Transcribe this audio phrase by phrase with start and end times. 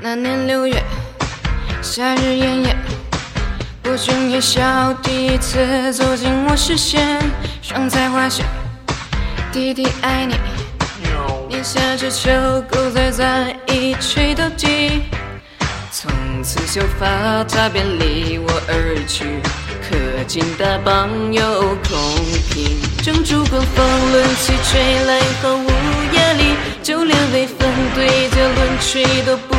[0.00, 0.80] 那年六月，
[1.82, 2.76] 夏日炎炎，
[3.82, 7.18] 不君夜笑，第一次走进我视线，
[7.60, 8.46] 双彩花线，
[9.52, 10.36] 弟弟爱你，
[11.48, 12.30] 年夏之秋
[12.70, 15.02] 狗仔在一吹到底，
[15.90, 16.10] 从
[16.44, 19.24] 此秀发他便离我而去，
[19.82, 21.98] 可敬大棒有空
[22.50, 25.68] 瓶，正烛光风轮起吹来毫无
[26.14, 26.54] 压力，
[26.84, 29.56] 就连微风对着轮吹都不，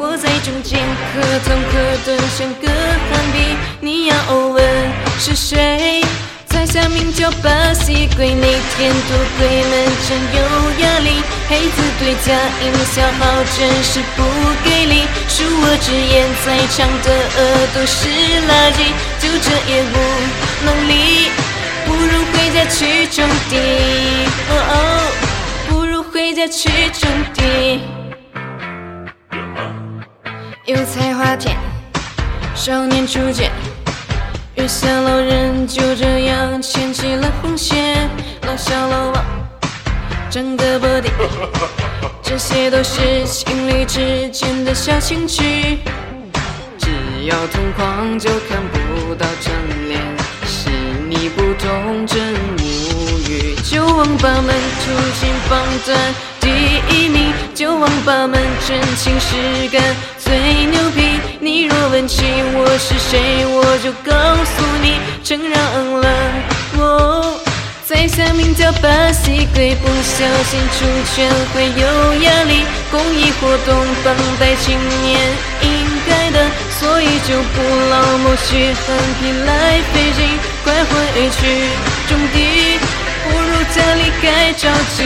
[0.00, 0.78] 我在中间
[1.12, 2.68] 可疼可疼像个
[3.10, 4.14] 寒冰，你要
[4.46, 4.64] 问
[5.18, 6.04] 是谁？
[6.46, 9.72] 在下名叫巴西龟，那天赌鬼们
[10.06, 10.38] 真有
[10.80, 14.22] 压力，黑子对家音消耗真是不
[14.62, 17.08] 给力，恕我直言，在场的
[17.74, 18.08] 都是
[18.46, 19.94] 垃圾，就这也无
[20.64, 21.30] 能力，
[21.84, 23.56] 不如回家去种地，
[24.48, 24.76] 哦哦，
[25.68, 27.97] 不如回家去种地。
[30.78, 31.56] 油菜花田，
[32.54, 33.50] 少年初见。
[34.54, 38.08] 月下老人就这样牵起了红线，
[38.46, 39.24] 老小老王
[40.30, 41.10] 整个波底，
[42.22, 45.80] 这些都是情侣之间的小情趣。
[46.78, 49.52] 只要同框就看不到正
[49.88, 50.00] 脸，
[50.46, 50.70] 是
[51.08, 53.56] 你不懂真无语。
[53.64, 56.48] 就王八们出新榜单第
[56.88, 59.82] 一名，就王八们真情实感
[60.28, 61.18] 最牛逼。
[61.40, 64.12] 你若问起我是谁，我就告
[64.44, 65.56] 诉你，承让
[66.02, 66.06] 了
[66.76, 67.40] 我。
[67.86, 70.84] 在下名叫巴西龟，不小心出
[71.14, 72.60] 拳会有压力。
[72.90, 75.18] 公益活动帮带青年
[75.62, 75.68] 应
[76.06, 76.44] 该的，
[76.78, 77.56] 所以就不
[77.88, 78.84] 劳某些狠
[79.18, 80.28] 皮来费劲，
[80.62, 81.40] 快回去
[82.06, 82.76] 种地，
[83.24, 85.00] 不如家里该着急。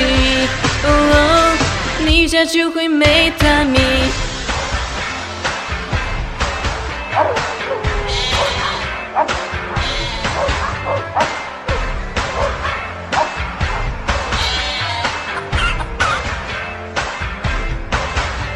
[0.83, 1.57] 哦，
[2.05, 3.79] 你家就会没大米。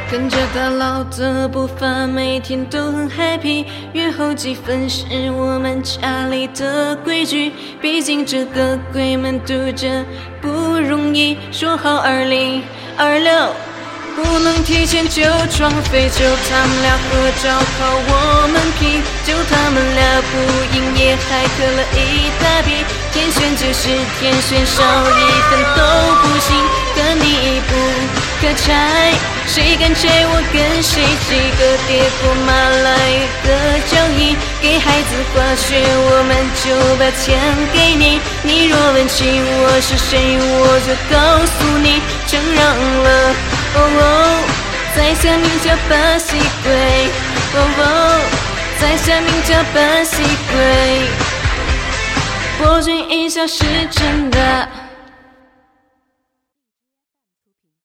[0.08, 3.64] 跟着大佬的步伐，每天都很 happy。
[3.92, 10.04] 约后几分是我们家里的规矩，毕竟这个鬼门渡着
[10.40, 11.36] 不容易。
[11.50, 12.62] 说好二零
[12.96, 13.52] 二六
[14.14, 20.38] 不能提前就撞飞，就他们俩合照靠我们 P，就他们俩不
[20.76, 22.84] 赢也还磕了一大笔。
[23.12, 23.88] 天选就是
[24.20, 25.82] 天选，少一分都
[26.22, 26.56] 不行，
[26.94, 27.74] 跟你不
[28.40, 29.35] 可拆。
[29.46, 32.88] 谁敢拆我跟谁几个跌破马来
[33.44, 33.48] 的
[33.86, 34.36] 交易？
[34.60, 36.66] 给孩子滑雪，我们就
[36.98, 37.38] 把钱
[37.72, 38.20] 给你。
[38.42, 42.60] 你若问起我是谁，我就告诉你，承让
[43.04, 43.08] 了。
[43.76, 44.02] 哦哦，
[44.96, 46.66] 在下名叫巴西龟。
[47.54, 48.20] 哦哦，
[48.80, 50.54] 在下名叫巴西龟。
[52.58, 54.68] 博君一笑是真的。